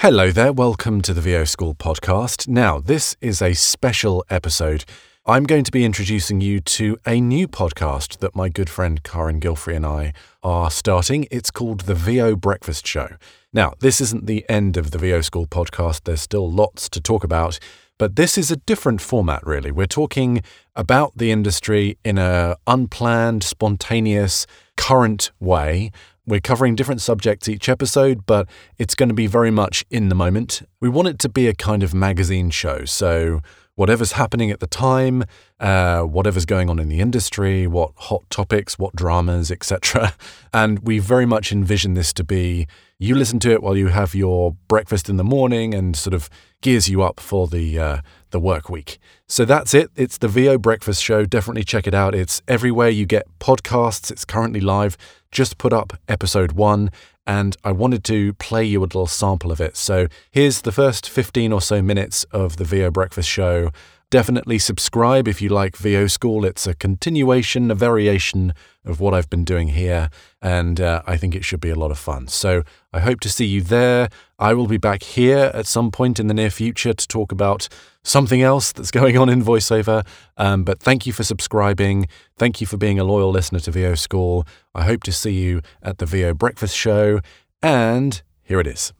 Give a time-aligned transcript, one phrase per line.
[0.00, 2.48] Hello there, welcome to the VO School podcast.
[2.48, 4.86] Now, this is a special episode.
[5.26, 9.40] I'm going to be introducing you to a new podcast that my good friend Carin
[9.40, 11.28] Gilfry and I are starting.
[11.30, 13.08] It's called The VO Breakfast Show.
[13.52, 17.22] Now, this isn't the end of the VO School podcast, there's still lots to talk
[17.22, 17.58] about,
[17.98, 19.70] but this is a different format, really.
[19.70, 20.42] We're talking
[20.74, 24.46] about the industry in a unplanned, spontaneous,
[24.78, 25.90] current way.
[26.30, 28.48] We're covering different subjects each episode, but
[28.78, 30.62] it's going to be very much in the moment.
[30.80, 32.84] We want it to be a kind of magazine show.
[32.84, 33.40] So,
[33.74, 35.24] whatever's happening at the time,
[35.58, 40.14] uh, whatever's going on in the industry, what hot topics, what dramas, etc.
[40.52, 42.68] And we very much envision this to be
[43.00, 46.30] you listen to it while you have your breakfast in the morning and sort of
[46.60, 48.98] gears you up for the uh, the work week.
[49.26, 49.90] So that's it.
[49.96, 51.24] It's the VO Breakfast Show.
[51.24, 52.14] Definitely check it out.
[52.14, 54.10] It's everywhere you get podcasts.
[54.10, 54.96] It's currently live.
[55.30, 56.90] Just put up episode one,
[57.26, 59.76] and I wanted to play you a little sample of it.
[59.76, 63.70] So here's the first 15 or so minutes of the VO Breakfast Show.
[64.10, 66.44] Definitely subscribe if you like VO School.
[66.44, 68.52] It's a continuation, a variation
[68.84, 70.10] of what I've been doing here,
[70.42, 72.26] and uh, I think it should be a lot of fun.
[72.26, 74.08] So I hope to see you there.
[74.36, 77.68] I will be back here at some point in the near future to talk about
[78.02, 80.04] something else that's going on in voiceover.
[80.36, 82.08] Um, but thank you for subscribing.
[82.36, 84.44] Thank you for being a loyal listener to VO School.
[84.74, 87.20] I hope to see you at the VO Breakfast Show.
[87.62, 88.92] And here it is.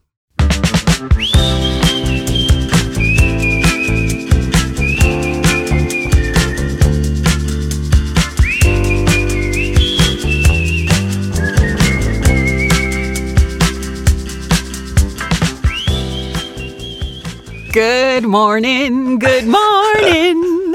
[18.31, 20.39] Morning, good morning.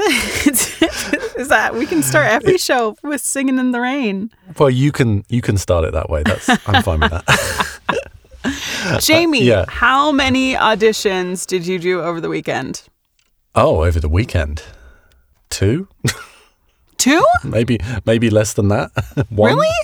[1.38, 4.30] Is that we can start every show with singing in the rain?
[4.58, 6.22] Well, you can you can start it that way.
[6.22, 8.10] That's I'm fine with that.
[9.00, 9.64] Jamie, yeah.
[9.68, 12.82] how many auditions did you do over the weekend?
[13.54, 14.62] oh, over the weekend,
[15.48, 15.88] two,
[16.98, 17.24] Two?
[17.42, 18.90] maybe maybe less than that.
[19.30, 19.56] One.
[19.56, 19.74] Really?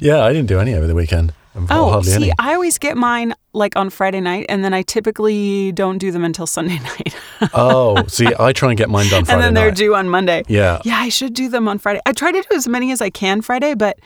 [0.00, 1.34] Yeah, I didn't do any over the weekend.
[1.68, 2.32] Oh, see, any.
[2.38, 6.24] I always get mine like on Friday night, and then I typically don't do them
[6.24, 7.16] until Sunday night,
[7.54, 9.76] Oh, see, I try and get mine done Friday and then they're night.
[9.76, 10.42] due on Monday.
[10.48, 10.80] Yeah.
[10.84, 12.00] Yeah, I should do them on Friday.
[12.06, 13.98] I try to do as many as I can Friday, but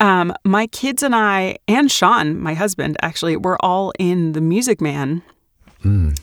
[0.00, 4.80] um, my kids and I, and Sean, my husband, actually, we're all in the Music
[4.80, 5.22] Man.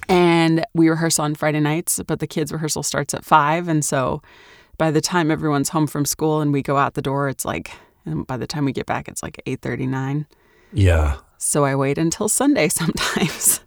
[0.10, 3.68] And we rehearse on Friday nights, but the kids' rehearsal starts at five.
[3.68, 4.22] And so
[4.80, 7.72] by the time everyone's home from school and we go out the door, it's like,
[8.04, 10.26] and by the time we get back, it's like 8.39.
[10.74, 11.18] Yeah.
[11.44, 13.62] So I wait until Sunday sometimes.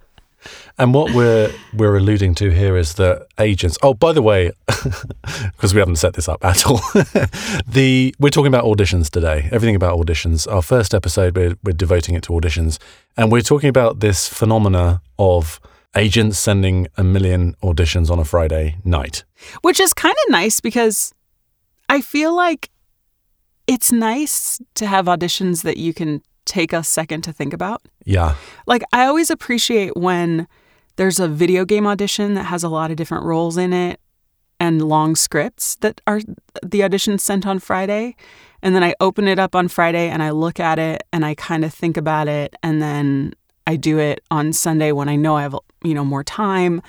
[0.79, 3.79] And what we're we're alluding to here is that agents.
[3.83, 6.81] Oh, by the way, because we haven't set this up at all,
[7.67, 9.49] the we're talking about auditions today.
[9.53, 10.51] Everything about auditions.
[10.51, 12.79] Our first episode, we're we're devoting it to auditions,
[13.17, 15.61] and we're talking about this phenomena of
[15.97, 19.25] agents sending a million auditions on a Friday night.
[19.63, 21.15] which is kind of nice because
[21.89, 22.71] I feel like
[23.67, 27.83] it's nice to have auditions that you can take a second to think about.
[28.05, 28.35] Yeah,
[28.67, 30.47] Like, I always appreciate when
[30.97, 34.01] there's a video game audition that has a lot of different roles in it
[34.61, 36.21] and long scripts that are
[36.63, 38.15] the audition sent on Friday.
[38.63, 41.35] And then I open it up on Friday and I look at it and I
[41.35, 42.55] kind of think about it.
[42.63, 43.35] And then
[43.67, 46.81] I do it on Sunday when I know I have, you know, more time.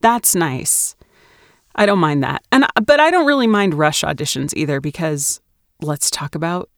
[0.00, 0.94] That's nice.
[1.74, 2.42] I don't mind that.
[2.52, 5.40] And but I don't really mind rush auditions either because
[5.80, 6.70] let's talk about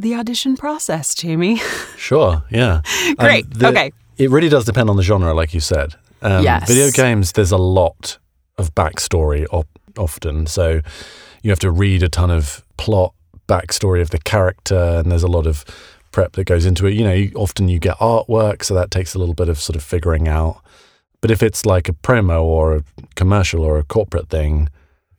[0.00, 1.56] the audition process, Jamie.
[1.96, 2.82] sure, yeah,
[3.18, 3.92] Great, the- okay.
[4.18, 5.94] It really does depend on the genre, like you said.
[6.22, 6.66] Um, Yes.
[6.68, 8.16] Video games, there's a lot
[8.56, 9.68] of backstory op-
[9.98, 10.80] often, so
[11.42, 13.12] you have to read a ton of plot
[13.46, 15.64] backstory of the character, and there's a lot of
[16.12, 16.94] prep that goes into it.
[16.94, 19.76] You know, you, often you get artwork, so that takes a little bit of sort
[19.76, 20.62] of figuring out.
[21.20, 22.84] But if it's like a promo or a
[23.16, 24.68] commercial or a corporate thing,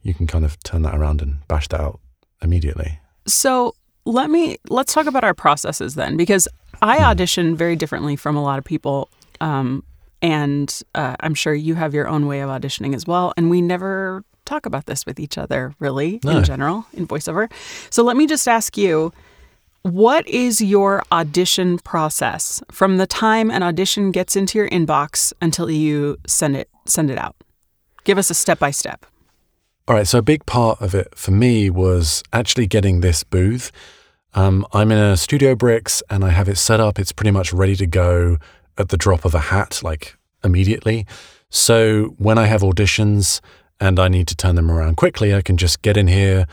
[0.01, 1.99] you can kind of turn that around and bash that out
[2.41, 2.99] immediately.
[3.27, 3.75] So
[4.07, 6.47] let me let's talk about our processes then, because
[6.81, 9.09] I audition very differently from a lot of people,
[9.41, 9.83] um,
[10.21, 13.33] and uh, I'm sure you have your own way of auditioning as well.
[13.37, 16.37] And we never talk about this with each other, really, No.
[16.37, 17.51] in general, in voiceover.
[17.89, 19.13] So let me just ask you.
[19.83, 25.69] What is your audition process from the time an audition gets into your inbox until
[25.71, 27.35] you send it send it out?
[28.03, 29.05] Give us a step by step.
[29.87, 33.71] All right, so a big part of it for me was actually getting this booth.
[34.37, 36.99] Um, I'm in a Studio Bricks and I have it set up.
[36.99, 38.37] It's pretty much ready to go
[38.77, 41.07] at the drop of a hat, like immediately.
[41.49, 43.41] So when I have auditions
[43.79, 46.45] and I need to turn them around quickly, I can just get in here,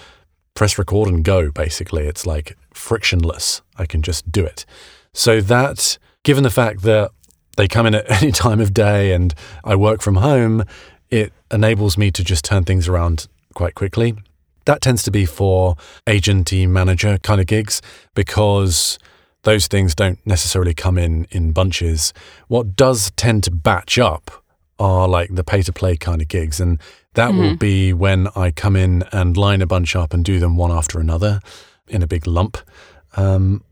[0.55, 2.07] press record and go, basically.
[2.07, 3.61] It's like frictionless.
[3.77, 4.65] I can just do it.
[5.13, 7.11] So that, given the fact that
[7.59, 10.65] they come in at any time of day and I work from home,
[11.11, 14.15] it enables me to just turn things around quite quickly.
[14.65, 15.77] That tends to be for
[16.07, 17.83] agency manager kind of gigs
[18.15, 18.99] because
[19.43, 22.13] those things don't necessarily come in in bunches.
[22.49, 24.45] What does tend to batch up
[24.79, 26.61] are like the pay to play kind of gigs.
[26.61, 26.81] And
[27.15, 27.39] that mm-hmm.
[27.39, 30.73] will be when I come in and line a bunch up and do them one
[30.73, 31.41] after another
[31.89, 32.59] in a big lump.
[33.17, 33.63] Um,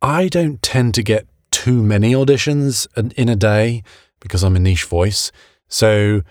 [0.00, 2.86] I don't tend to get too many auditions
[3.16, 3.82] in a day
[4.20, 5.30] because I'm a niche voice.
[5.68, 6.22] So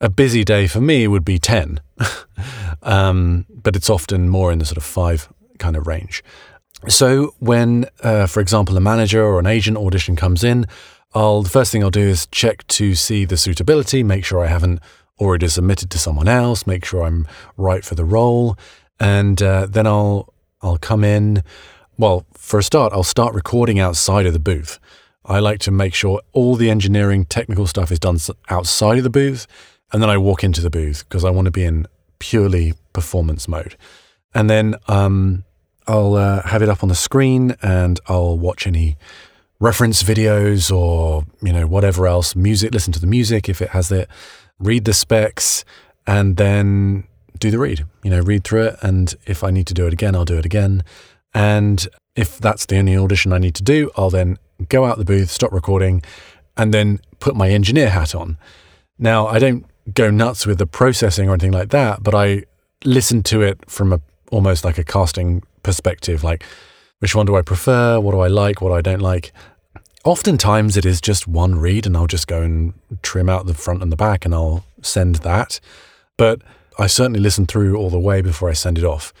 [0.00, 1.80] a busy day for me would be 10,
[2.82, 6.24] um, but it's often more in the sort of five kind of range.
[6.88, 10.66] So when, uh, for example, a manager or an agent audition comes in,
[11.12, 14.46] I'll the first thing I'll do is check to see the suitability, make sure I
[14.46, 14.80] haven't
[15.20, 17.26] already submitted to someone else, make sure I'm
[17.56, 18.56] right for the role,
[18.98, 20.32] and uh, then I'll
[20.62, 21.42] I'll come in.
[21.98, 24.78] Well, for a start, I'll start recording outside of the booth.
[25.26, 28.18] I like to make sure all the engineering technical stuff is done
[28.48, 29.46] outside of the booth,
[29.92, 31.86] and then I walk into the booth because I want to be in
[32.18, 33.76] purely performance mode.
[34.34, 35.44] And then um,
[35.86, 38.96] I'll uh, have it up on the screen and I'll watch any
[39.58, 43.92] reference videos or you know whatever else music listen to the music if it has
[43.92, 44.08] it
[44.58, 45.66] read the specs
[46.06, 47.04] and then
[47.38, 48.76] do the read you know read through it.
[48.82, 50.84] And if i need to do it again i'll do it again.
[51.34, 54.38] And if that's the only audition i need to do i'll then
[54.68, 56.02] go out the booth stop recording
[56.56, 58.38] and then put my engineer hat on.
[58.98, 62.42] Now i don't go nuts with the processing or anything like that but i
[62.84, 64.00] listen to it from a
[64.30, 66.44] almost like a casting perspective like
[67.00, 67.98] which one do I prefer?
[67.98, 68.60] What do I like?
[68.60, 69.32] What I don't like?
[70.04, 73.82] Oftentimes it is just one read and I'll just go and trim out the front
[73.82, 75.60] and the back and I'll send that.
[76.16, 76.42] But
[76.78, 79.12] I certainly listen through all the way before I send it off.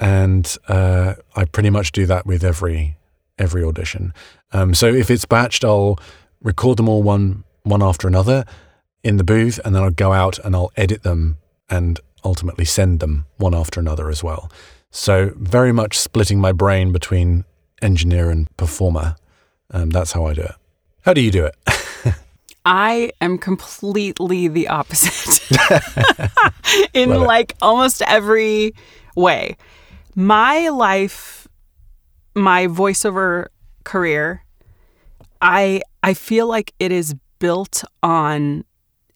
[0.00, 2.96] And uh, I pretty much do that with every
[3.38, 4.12] every audition.
[4.52, 5.98] Um, so if it's batched, I'll
[6.42, 8.44] record them all one one after another
[9.02, 13.00] in the booth, and then I'll go out and I'll edit them and ultimately send
[13.00, 14.50] them one after another as well.
[14.90, 17.44] So very much splitting my brain between
[17.82, 19.16] engineer and performer.
[19.70, 20.54] Um, that's how I do it.
[21.02, 21.54] How do you do it?
[22.64, 25.40] I am completely the opposite
[26.94, 28.74] in like almost every
[29.16, 29.56] way.
[30.14, 31.48] My life,
[32.34, 33.46] my voiceover
[33.84, 34.44] career,
[35.40, 38.64] I I feel like it is built on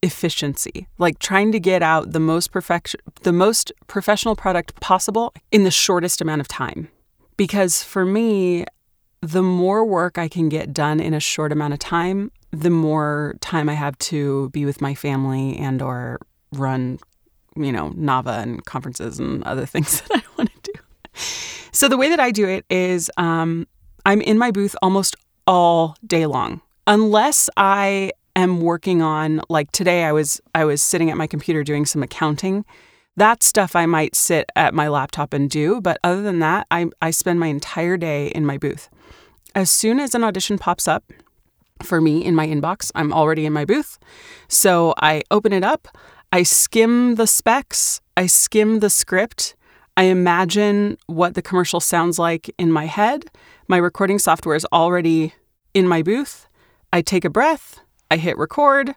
[0.03, 5.65] efficiency, like trying to get out the most perfection the most professional product possible in
[5.65, 6.89] the shortest amount of time.
[7.37, 8.67] Because for me,
[9.21, 13.37] the more work I can get done in a short amount of time, the more
[13.41, 16.21] time I have to be with my family and or
[16.53, 16.99] run,
[17.57, 20.81] you know, NAVA and conferences and other things that I want to do.
[21.71, 23.67] So the way that I do it is um,
[24.05, 25.17] I'm in my booth almost
[25.47, 31.11] all day long, unless I am working on like today I was I was sitting
[31.11, 32.65] at my computer doing some accounting
[33.17, 36.87] that stuff I might sit at my laptop and do, but other than that, I,
[37.03, 38.89] I spend my entire day in my booth.
[39.55, 41.13] As soon as an audition pops up
[41.83, 43.99] for me in my inbox, I'm already in my booth.
[44.49, 45.89] So I open it up,
[46.33, 49.57] I skim the specs, I skim the script,
[49.95, 53.27] I imagine what the commercial sounds like in my head.
[53.69, 55.35] My recording software is already
[55.75, 56.49] in my booth.
[56.95, 57.81] I take a breath,
[58.13, 58.95] I hit record,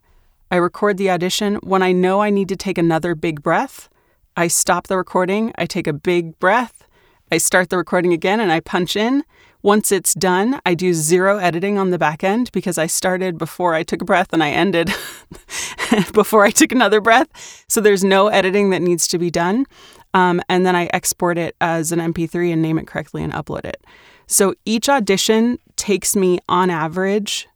[0.51, 1.55] I record the audition.
[1.63, 3.87] When I know I need to take another big breath,
[4.35, 6.85] I stop the recording, I take a big breath,
[7.31, 9.23] I start the recording again, and I punch in.
[9.61, 13.73] Once it's done, I do zero editing on the back end because I started before
[13.73, 14.93] I took a breath and I ended
[16.13, 17.63] before I took another breath.
[17.69, 19.65] So there's no editing that needs to be done.
[20.13, 23.63] Um, and then I export it as an MP3 and name it correctly and upload
[23.63, 23.81] it.
[24.27, 27.47] So each audition takes me on average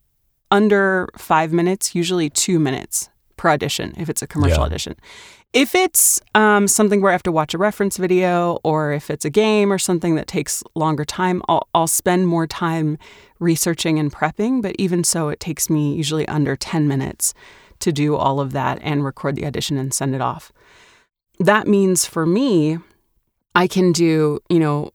[0.51, 4.65] under five minutes, usually two minutes per audition if it's a commercial yeah.
[4.65, 4.95] audition.
[5.51, 9.25] If it's um, something where I have to watch a reference video or if it's
[9.25, 12.99] a game or something that takes longer time, I'll, I'll spend more time
[13.39, 14.61] researching and prepping.
[14.61, 17.33] But even so, it takes me usually under 10 minutes
[17.79, 20.51] to do all of that and record the audition and send it off.
[21.39, 22.77] That means for me,
[23.55, 24.91] I can do, you know,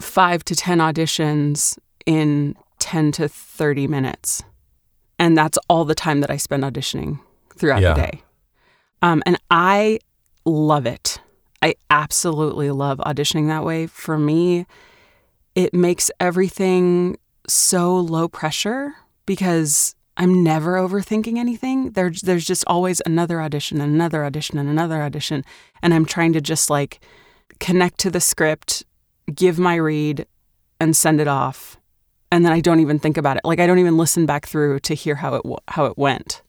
[0.00, 4.42] five to 10 auditions in 10 to 30 minutes.
[5.18, 7.20] And that's all the time that I spend auditioning
[7.56, 7.94] throughout yeah.
[7.94, 8.22] the day.
[9.02, 9.98] Um, and I
[10.44, 11.20] love it.
[11.62, 13.86] I absolutely love auditioning that way.
[13.86, 14.66] For me,
[15.54, 18.94] it makes everything so low pressure
[19.26, 21.92] because I'm never overthinking anything.
[21.92, 25.44] There's there's just always another audition and another audition and another audition
[25.82, 27.00] and I'm trying to just like
[27.60, 28.84] connect to the script,
[29.34, 30.26] give my read
[30.80, 31.77] and send it off
[32.30, 33.44] and then I don't even think about it.
[33.44, 36.42] Like I don't even listen back through to hear how it how it went.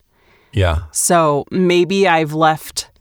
[0.52, 0.84] Yeah.
[0.92, 2.92] So maybe I've left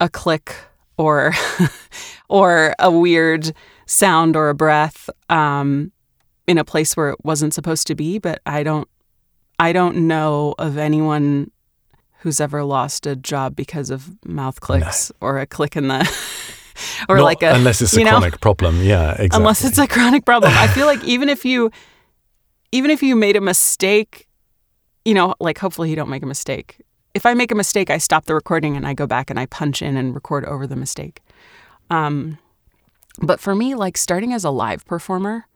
[0.00, 0.54] a click
[0.96, 1.32] or
[2.28, 3.52] or a weird
[3.86, 5.92] sound or a breath um,
[6.46, 8.88] in a place where it wasn't supposed to be, but I don't
[9.58, 11.50] I don't know of anyone
[12.20, 15.26] who's ever lost a job because of mouth clicks no.
[15.26, 15.98] or a click in the
[17.08, 18.80] or Not like a unless it's a chronic know, problem.
[18.82, 19.38] Yeah, exactly.
[19.38, 20.52] Unless it's a chronic problem.
[20.54, 21.70] I feel like even if you
[22.72, 24.26] even if you made a mistake,
[25.04, 26.80] you know, like hopefully you don't make a mistake.
[27.14, 29.46] If I make a mistake, I stop the recording and I go back and I
[29.46, 31.20] punch in and record over the mistake.
[31.90, 32.38] Um,
[33.20, 35.46] but for me, like starting as a live performer,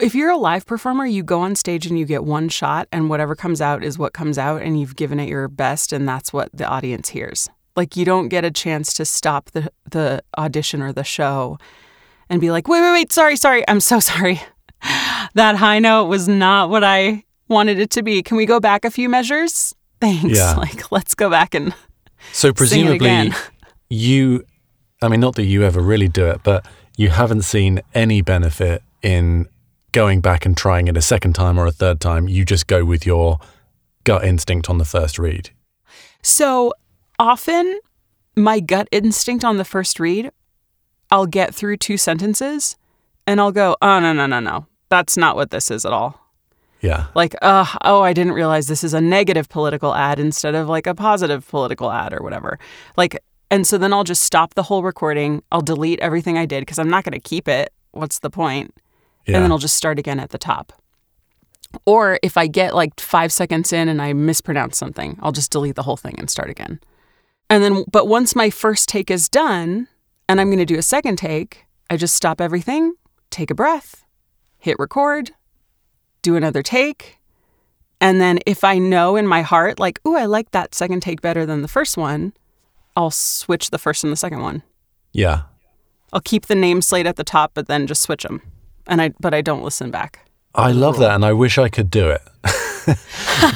[0.00, 3.08] if you're a live performer, you go on stage and you get one shot, and
[3.08, 6.32] whatever comes out is what comes out, and you've given it your best, and that's
[6.32, 7.48] what the audience hears.
[7.76, 11.56] Like you don't get a chance to stop the the audition or the show
[12.28, 14.40] and be like, wait, wait, wait, sorry, sorry, I'm so sorry.
[15.34, 18.22] That high note was not what I wanted it to be.
[18.22, 19.74] Can we go back a few measures?
[20.00, 20.38] Thanks.
[20.38, 20.54] Yeah.
[20.54, 21.74] Like let's go back and
[22.32, 23.32] so presumably
[23.88, 24.44] you
[25.00, 28.82] I mean not that you ever really do it, but you haven't seen any benefit
[29.02, 29.48] in
[29.92, 32.28] going back and trying it a second time or a third time.
[32.28, 33.38] You just go with your
[34.04, 35.50] gut instinct on the first read.
[36.22, 36.72] So
[37.18, 37.78] often
[38.36, 40.30] my gut instinct on the first read,
[41.10, 42.76] I'll get through two sentences
[43.26, 44.66] and I'll go, oh, no, no, no, no.
[44.92, 46.20] That's not what this is at all.
[46.82, 47.06] Yeah.
[47.14, 50.86] Like, uh, oh, I didn't realize this is a negative political ad instead of like
[50.86, 52.58] a positive political ad or whatever.
[52.94, 53.18] Like,
[53.50, 55.42] and so then I'll just stop the whole recording.
[55.50, 57.72] I'll delete everything I did because I'm not going to keep it.
[57.92, 58.74] What's the point?
[59.24, 59.36] Yeah.
[59.36, 60.74] And then I'll just start again at the top.
[61.86, 65.76] Or if I get like five seconds in and I mispronounce something, I'll just delete
[65.76, 66.80] the whole thing and start again.
[67.48, 69.88] And then, but once my first take is done
[70.28, 72.92] and I'm going to do a second take, I just stop everything,
[73.30, 74.01] take a breath,
[74.62, 75.32] hit record,
[76.22, 77.18] do another take.
[78.00, 81.20] And then if I know in my heart, like, ooh, I like that second take
[81.20, 82.32] better than the first one,
[82.96, 84.62] I'll switch the first and the second one.
[85.12, 85.42] Yeah.
[86.12, 88.40] I'll keep the name slate at the top, but then just switch them.
[88.86, 90.30] And I, but I don't listen back.
[90.54, 92.22] I love that, and I wish I could do it.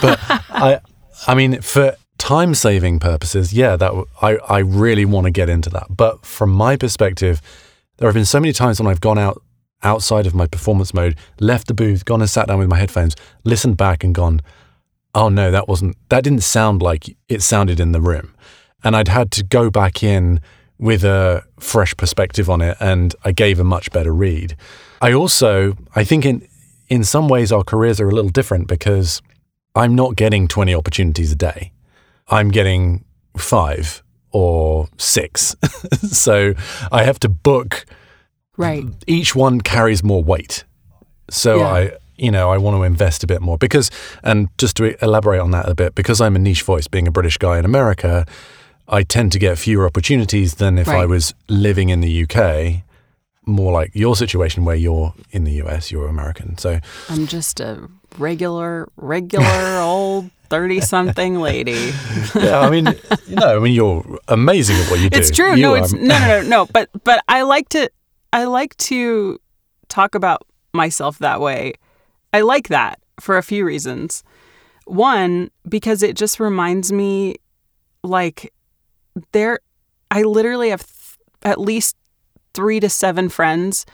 [0.01, 0.19] but
[0.51, 0.81] I,
[1.27, 5.71] I mean, for time saving purposes, yeah, that I, I really want to get into
[5.71, 5.87] that.
[5.91, 7.43] But from my perspective,
[7.99, 9.43] there have been so many times when I've gone out
[9.83, 13.17] outside of my performance mode, left the booth, gone and sat down with my headphones,
[13.45, 14.41] listened back and gone,
[15.15, 18.35] oh no, that wasn't, that didn't sound like it sounded in the room.
[18.85, 20.41] And I'd had to go back in
[20.79, 24.57] with a fresh perspective on it and I gave a much better read.
[25.01, 26.47] I also, I think in,
[26.89, 29.23] in some ways our careers are a little different because
[29.75, 31.73] I'm not getting 20 opportunities a day.
[32.29, 33.05] I'm getting
[33.37, 34.03] five
[34.33, 35.57] or six.
[36.03, 36.55] so
[36.93, 37.87] I have to book.
[38.57, 38.85] Right.
[39.07, 40.65] Each one carries more weight.
[41.31, 41.67] So yeah.
[41.67, 43.91] I, you know, I want to invest a bit more because,
[44.23, 47.11] and just to elaborate on that a bit, because I'm a niche voice, being a
[47.11, 48.27] British guy in America,
[48.89, 51.01] I tend to get fewer opportunities than if right.
[51.01, 52.83] I was living in the UK.
[53.49, 56.59] More like your situation where you're in the US, you're American.
[56.59, 61.93] So I'm just a regular, regular old 30 something lady.
[62.35, 62.87] yeah, I mean,
[63.27, 65.19] you know, I mean you're amazing at what you do.
[65.19, 65.55] It's true.
[65.55, 67.91] You no, it's no, no, no, no, but but I like to
[68.37, 69.41] I like to
[69.89, 71.73] talk about myself that way.
[72.35, 74.23] I like that for a few reasons.
[74.85, 77.37] One, because it just reminds me
[78.03, 78.53] like
[79.33, 79.61] there
[80.11, 81.97] I literally have th- at least
[82.53, 83.87] 3 to 7 friends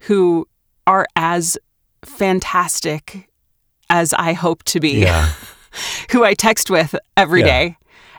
[0.00, 0.46] who
[0.86, 1.56] are as
[2.04, 3.30] fantastic
[3.88, 5.00] as I hope to be.
[5.00, 5.32] Yeah.
[6.10, 7.46] who I text with every yeah.
[7.46, 7.76] day,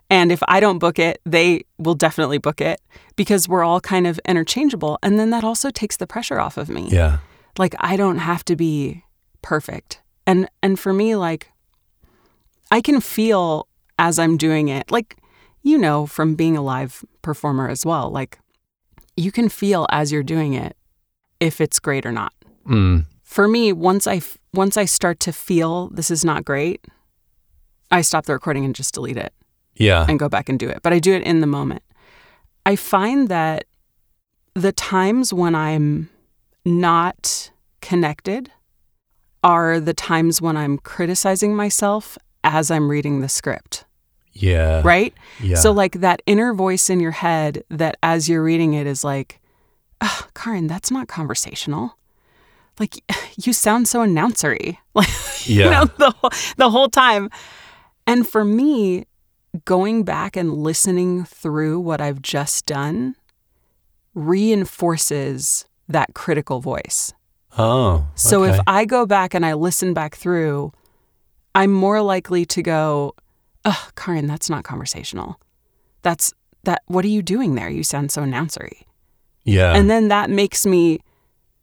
[0.09, 2.79] And if I don't book it, they will definitely book it
[3.15, 4.97] because we're all kind of interchangeable.
[5.03, 6.87] And then that also takes the pressure off of me.
[6.89, 7.19] Yeah.
[7.57, 9.03] Like I don't have to be
[9.41, 10.01] perfect.
[10.25, 11.51] And and for me like
[12.71, 13.67] I can feel
[13.99, 14.91] as I'm doing it.
[14.91, 15.17] Like
[15.61, 18.09] you know from being a live performer as well.
[18.09, 18.39] Like
[19.17, 20.77] you can feel as you're doing it
[21.39, 22.33] if it's great or not.
[22.67, 23.05] Mm.
[23.23, 24.21] For me, once I
[24.53, 26.85] once I start to feel this is not great,
[27.91, 29.33] I stop the recording and just delete it.
[29.77, 30.05] Yeah.
[30.07, 30.79] And go back and do it.
[30.83, 31.83] But I do it in the moment.
[32.65, 33.65] I find that
[34.53, 36.09] the times when I'm
[36.65, 38.51] not connected
[39.43, 43.85] are the times when I'm criticizing myself as I'm reading the script.
[44.33, 44.81] Yeah.
[44.83, 45.13] Right?
[45.39, 45.55] Yeah.
[45.55, 49.39] So, like that inner voice in your head that as you're reading it is like,
[50.01, 51.97] oh, Carin, that's not conversational.
[52.79, 53.01] Like,
[53.43, 54.77] you sound so announcery.
[54.93, 55.65] Like, yeah.
[55.65, 57.29] you know, the whole, the whole time.
[58.07, 59.05] And for me,
[59.65, 63.15] going back and listening through what I've just done
[64.13, 67.13] reinforces that critical voice.
[67.57, 68.07] Oh.
[68.15, 68.59] So if.
[68.67, 70.71] I go back and I listen back through,
[71.55, 73.15] I'm more likely to go,
[73.65, 75.39] "Ugh, Carin, that's not conversational.
[76.01, 76.33] That's
[76.63, 76.83] that.
[76.87, 77.69] What are you doing there?
[77.69, 78.83] You sound so announcery."
[79.43, 79.73] yeah.
[79.73, 80.99] And then that makes me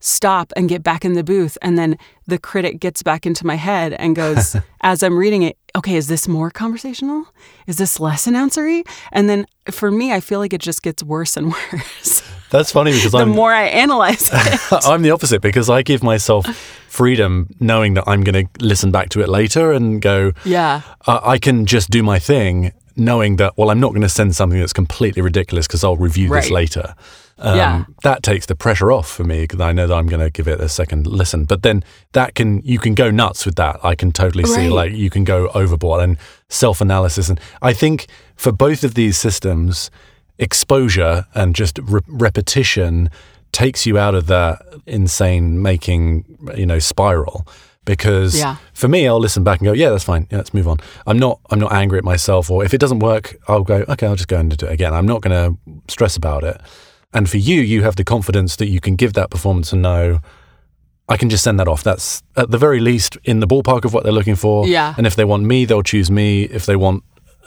[0.05, 1.57] stop and get back in the booth.
[1.63, 5.57] And then the critic gets back into my head and goes, as I'm reading it,
[5.75, 7.27] okay, is this more conversational?
[7.67, 8.87] Is this less announcery?
[9.13, 12.93] And then for me, I feel like it just gets worse and worse That's funny
[12.93, 14.61] because the I'm more I analyze it.
[14.85, 16.47] I'm the opposite because I give myself
[16.89, 20.83] freedom knowing that I'm going to listen back to it later and go, yeah.
[21.07, 24.37] uh, I can just do my thing knowing that, well, I'm not going to send
[24.37, 26.95] something that's completely ridiculous because I'll review this later.
[27.39, 27.85] Um, Yeah.
[28.03, 30.47] That takes the pressure off for me because I know that I'm going to give
[30.49, 31.45] it a second listen.
[31.45, 33.81] But then that can, you can go nuts with that.
[33.85, 36.17] I can totally see like you can go overboard and
[36.49, 37.29] self analysis.
[37.29, 39.91] And I think for both of these systems,
[40.39, 43.09] exposure and just re- repetition
[43.53, 46.25] takes you out of that insane making,
[46.57, 47.47] you know, spiral.
[47.85, 48.57] Because Yeah.
[48.73, 50.27] for me, I'll listen back and go, yeah, that's fine.
[50.31, 50.79] Yeah, let's move on.
[51.07, 54.07] I'm not, I'm not angry at myself, or if it doesn't work, I'll go, okay,
[54.07, 54.93] I'll just go and do it again.
[54.95, 55.59] I'm not going to
[55.93, 56.61] stress about it.
[57.15, 60.19] And for you, you have the confidence that you can give that performance and know,
[61.09, 61.83] I can just send that off.
[61.85, 64.67] That's at the very least in the ballpark of what they're looking for.
[64.67, 64.95] Yeah.
[64.99, 66.43] And if they want me, they'll choose me.
[66.45, 67.05] If they want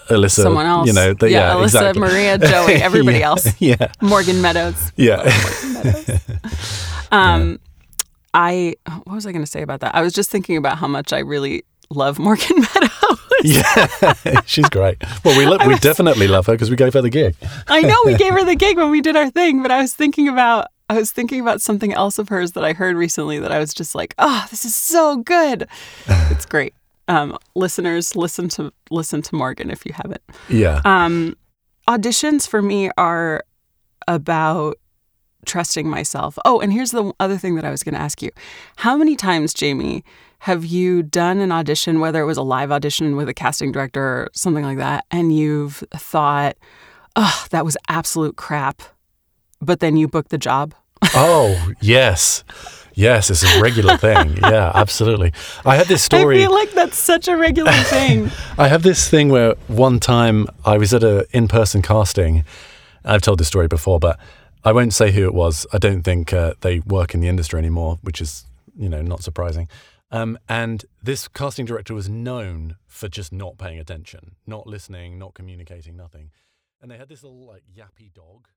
[0.09, 0.87] Alyssa, Someone else.
[0.87, 1.99] you know, they, yeah, yeah, Alyssa, exactly.
[2.01, 3.47] Maria, Joey, everybody Yeah, else.
[3.61, 4.93] Yeah, Morgan Meadows.
[4.95, 5.21] yeah.
[7.11, 7.59] Um,
[8.33, 9.95] I what was I going to say about that?
[9.95, 13.19] I was just thinking about how much I really love Morgan Meadows.
[13.43, 14.97] yeah, she's great.
[15.23, 17.35] Well, we lo- we definitely love her because we gave her the gig.
[17.67, 19.93] I know we gave her the gig when we did our thing, but I was
[19.93, 23.51] thinking about I was thinking about something else of hers that I heard recently that
[23.51, 25.67] I was just like, oh, this is so good.
[26.07, 26.73] it's great.
[27.09, 30.21] Um, listeners, listen to listen to Morgan if you haven't.
[30.49, 31.35] Yeah, Um,
[31.87, 33.43] auditions for me are
[34.07, 34.77] about
[35.47, 36.37] trusting myself.
[36.45, 38.29] Oh, and here's the other thing that I was going to ask you.
[38.77, 40.03] How many times, Jamie,
[40.39, 44.01] have you done an audition, whether it was a live audition with a casting director
[44.01, 46.55] or something like that, and you've thought,
[47.15, 48.83] oh, that was absolute crap,
[49.59, 50.75] but then you booked the job?
[51.15, 52.43] Oh, yes.
[52.93, 54.37] Yes, it's a regular thing.
[54.41, 55.33] Yeah, absolutely.
[55.65, 56.37] I had this story.
[56.37, 58.31] I feel like that's such a regular thing.
[58.57, 62.43] I have this thing where one time I was at a in-person casting.
[63.05, 64.19] I've told this story before, but
[64.63, 65.65] I won't say who it was.
[65.71, 68.45] I don't think uh, they work in the industry anymore, which is,
[68.77, 69.67] you know, not surprising.
[70.11, 75.33] Um, and this casting director was known for just not paying attention, not listening, not
[75.33, 76.31] communicating, nothing.
[76.81, 78.47] And they had this little like yappy dog,